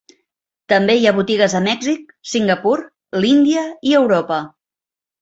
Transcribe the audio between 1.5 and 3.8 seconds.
a Mèxic, Singapur, l'Índia